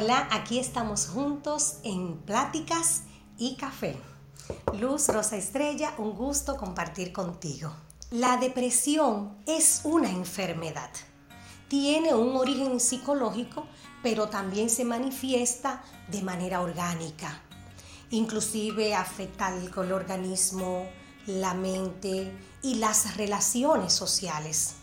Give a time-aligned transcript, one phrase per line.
[0.00, 3.02] Hola, aquí estamos juntos en Pláticas
[3.36, 3.96] y Café.
[4.78, 7.74] Luz Rosa Estrella, un gusto compartir contigo.
[8.12, 10.90] La depresión es una enfermedad.
[11.66, 13.66] Tiene un origen psicológico,
[14.00, 17.42] pero también se manifiesta de manera orgánica.
[18.10, 20.86] Inclusive afecta al organismo,
[21.26, 24.76] la mente y las relaciones sociales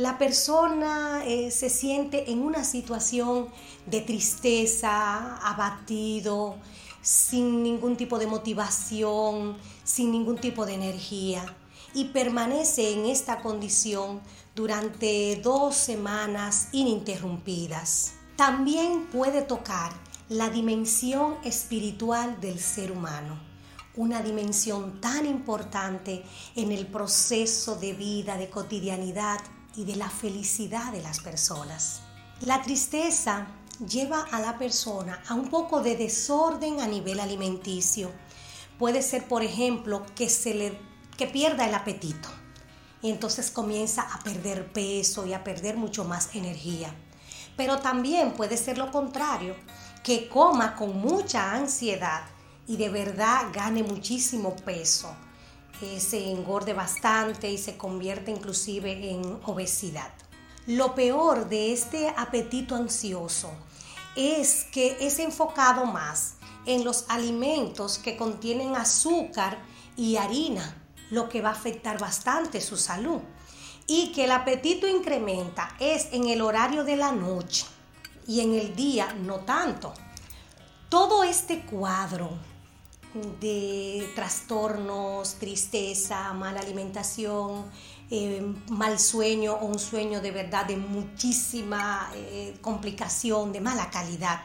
[0.00, 3.48] la persona eh, se siente en una situación
[3.84, 6.56] de tristeza, abatido,
[7.02, 11.44] sin ningún tipo de motivación, sin ningún tipo de energía
[11.92, 14.20] y permanece en esta condición
[14.54, 18.12] durante dos semanas ininterrumpidas.
[18.36, 19.92] También puede tocar
[20.30, 23.38] la dimensión espiritual del ser humano,
[23.96, 26.24] una dimensión tan importante
[26.56, 29.40] en el proceso de vida, de cotidianidad
[29.76, 32.00] y de la felicidad de las personas.
[32.40, 33.46] La tristeza
[33.86, 38.10] lleva a la persona a un poco de desorden a nivel alimenticio.
[38.78, 42.30] Puede ser, por ejemplo, que se le que pierda el apetito
[43.02, 46.94] y entonces comienza a perder peso y a perder mucho más energía.
[47.56, 49.54] Pero también puede ser lo contrario,
[50.02, 52.22] que coma con mucha ansiedad
[52.66, 55.14] y de verdad gane muchísimo peso
[56.00, 60.12] se engorde bastante y se convierte inclusive en obesidad.
[60.66, 63.50] Lo peor de este apetito ansioso
[64.14, 66.34] es que es enfocado más
[66.66, 69.58] en los alimentos que contienen azúcar
[69.96, 70.76] y harina,
[71.10, 73.20] lo que va a afectar bastante su salud.
[73.86, 77.66] Y que el apetito incrementa es en el horario de la noche
[78.26, 79.92] y en el día no tanto.
[80.88, 82.30] Todo este cuadro
[83.14, 87.64] de trastornos, tristeza, mala alimentación,
[88.10, 94.40] eh, mal sueño o un sueño de verdad de muchísima eh, complicación, de mala calidad,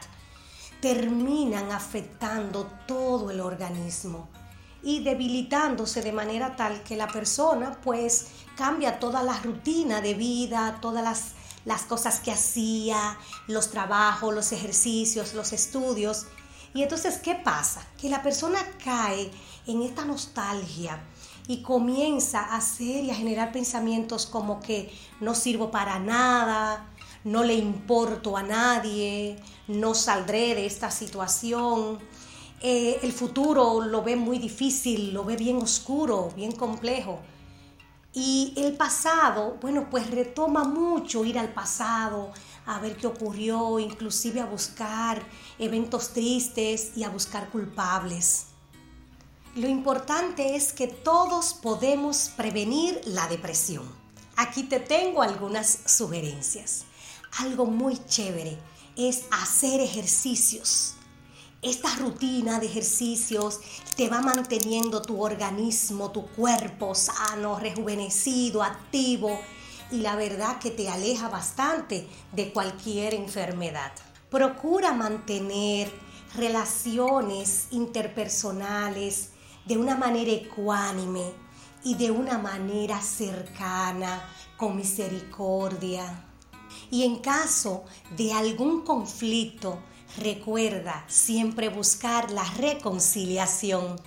[0.80, 4.28] terminan afectando todo el organismo
[4.82, 10.78] y debilitándose de manera tal que la persona pues cambia toda la rutina de vida,
[10.80, 11.32] todas las,
[11.64, 13.18] las cosas que hacía,
[13.48, 16.26] los trabajos, los ejercicios, los estudios
[16.76, 17.80] y entonces, ¿qué pasa?
[17.98, 19.30] Que la persona cae
[19.66, 21.02] en esta nostalgia
[21.48, 26.86] y comienza a hacer y a generar pensamientos como que no sirvo para nada,
[27.24, 29.38] no le importo a nadie,
[29.68, 31.98] no saldré de esta situación.
[32.60, 37.20] Eh, el futuro lo ve muy difícil, lo ve bien oscuro, bien complejo.
[38.12, 42.32] Y el pasado, bueno, pues retoma mucho ir al pasado,
[42.66, 45.22] a ver qué ocurrió, inclusive a buscar
[45.58, 48.46] eventos tristes y a buscar culpables.
[49.54, 53.84] Lo importante es que todos podemos prevenir la depresión.
[54.36, 56.84] Aquí te tengo algunas sugerencias.
[57.38, 58.58] Algo muy chévere
[58.96, 60.94] es hacer ejercicios.
[61.62, 63.60] Esta rutina de ejercicios
[63.96, 69.40] te va manteniendo tu organismo, tu cuerpo sano, rejuvenecido, activo
[69.90, 73.92] y la verdad que te aleja bastante de cualquier enfermedad.
[74.30, 75.90] Procura mantener
[76.34, 79.30] relaciones interpersonales
[79.64, 81.32] de una manera ecuánime
[81.84, 86.24] y de una manera cercana, con misericordia.
[86.90, 87.84] Y en caso
[88.16, 89.78] de algún conflicto,
[90.18, 94.00] recuerda siempre buscar la reconciliación.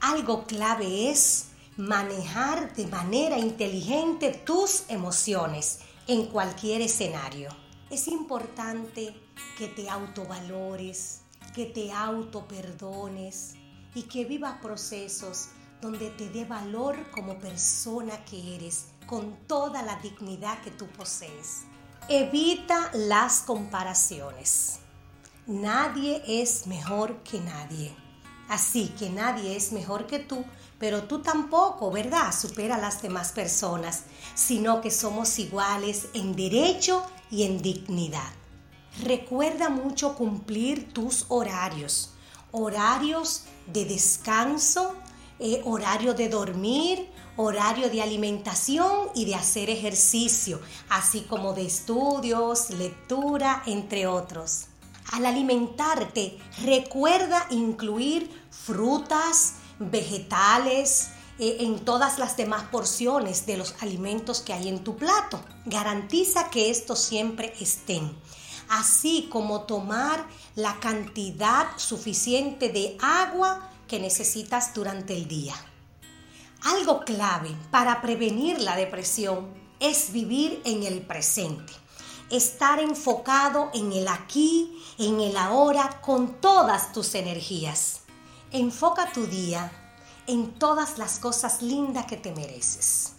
[0.00, 7.48] Algo clave es manejar de manera inteligente tus emociones en cualquier escenario.
[7.90, 9.14] Es importante
[9.56, 11.22] que te autovalores,
[11.54, 13.54] que te autoperdones
[13.94, 15.48] y que vivas procesos
[15.80, 21.62] donde te dé valor como persona que eres, con toda la dignidad que tú posees.
[22.08, 24.78] Evita las comparaciones.
[25.46, 28.01] Nadie es mejor que nadie.
[28.52, 30.44] Así que nadie es mejor que tú,
[30.78, 32.38] pero tú tampoco, ¿verdad?
[32.38, 34.02] Supera a las demás personas,
[34.34, 38.30] sino que somos iguales en derecho y en dignidad.
[39.02, 42.12] Recuerda mucho cumplir tus horarios,
[42.50, 44.96] horarios de descanso,
[45.38, 50.60] eh, horario de dormir, horario de alimentación y de hacer ejercicio,
[50.90, 54.66] así como de estudios, lectura, entre otros.
[55.12, 64.40] Al alimentarte, recuerda incluir frutas, vegetales, eh, en todas las demás porciones de los alimentos
[64.40, 65.44] que hay en tu plato.
[65.66, 68.16] Garantiza que estos siempre estén.
[68.70, 75.54] Así como tomar la cantidad suficiente de agua que necesitas durante el día.
[76.62, 81.81] Algo clave para prevenir la depresión es vivir en el presente
[82.30, 88.00] estar enfocado en el aquí, en el ahora, con todas tus energías.
[88.50, 89.70] Enfoca tu día
[90.26, 93.12] en todas las cosas lindas que te mereces.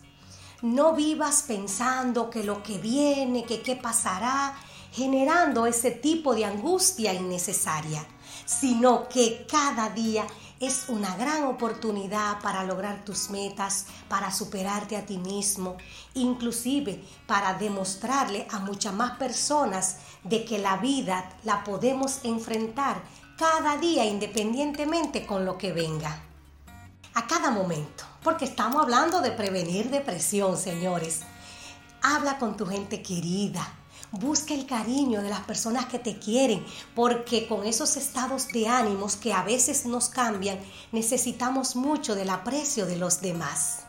[0.61, 4.55] No vivas pensando que lo que viene, que qué pasará,
[4.91, 8.05] generando ese tipo de angustia innecesaria,
[8.45, 10.25] sino que cada día
[10.65, 15.75] es una gran oportunidad para lograr tus metas, para superarte a ti mismo,
[16.13, 23.03] inclusive para demostrarle a muchas más personas de que la vida la podemos enfrentar
[23.37, 26.21] cada día independientemente con lo que venga.
[27.15, 31.21] A cada momento, porque estamos hablando de prevenir depresión, señores.
[32.01, 33.67] Habla con tu gente querida,
[34.11, 36.65] Busca el cariño de las personas que te quieren,
[36.95, 40.59] porque con esos estados de ánimos que a veces nos cambian,
[40.91, 43.83] necesitamos mucho del aprecio de los demás.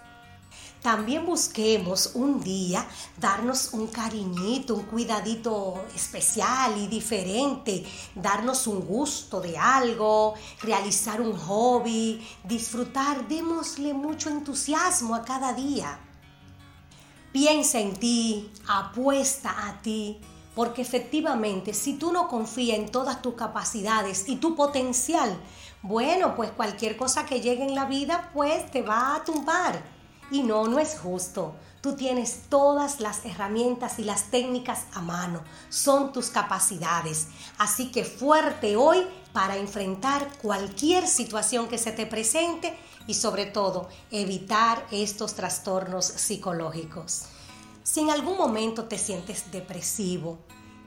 [0.85, 7.83] También busquemos un día darnos un cariñito, un cuidadito especial y diferente,
[8.15, 15.99] darnos un gusto de algo, realizar un hobby, disfrutar, démosle mucho entusiasmo a cada día.
[17.35, 20.21] Piensa en ti, apuesta a ti,
[20.55, 25.37] porque efectivamente si tú no confías en todas tus capacidades y tu potencial,
[25.83, 29.83] bueno, pues cualquier cosa que llegue en la vida pues te va a tumbar.
[30.31, 31.55] Y no, no es justo.
[31.81, 35.43] Tú tienes todas las herramientas y las técnicas a mano.
[35.69, 37.29] Son tus capacidades.
[37.59, 42.75] Así que fuerte hoy para enfrentar cualquier situación que se te presente
[43.07, 47.25] y sobre todo evitar estos trastornos psicológicos.
[47.83, 50.39] Si en algún momento te sientes depresivo,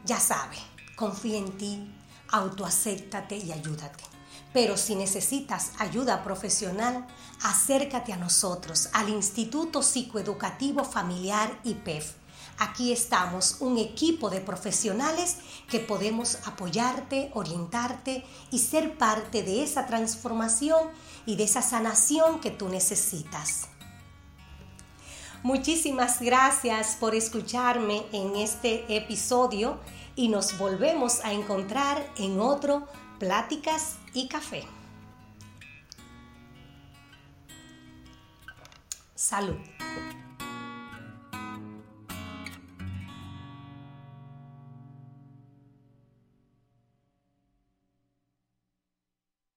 [0.04, 0.60] ya sabes,
[0.96, 1.94] confía en ti,
[2.30, 4.17] autoacéptate y ayúdate.
[4.58, 7.06] Pero si necesitas ayuda profesional,
[7.44, 12.14] acércate a nosotros, al Instituto Psicoeducativo Familiar IPEF.
[12.58, 15.38] Aquí estamos, un equipo de profesionales
[15.70, 20.90] que podemos apoyarte, orientarte y ser parte de esa transformación
[21.28, 23.68] y de esa sanación que tú necesitas.
[25.44, 29.80] Muchísimas gracias por escucharme en este episodio
[30.16, 32.88] y nos volvemos a encontrar en otro
[33.20, 34.64] Pláticas y Café.
[39.16, 39.58] Salud.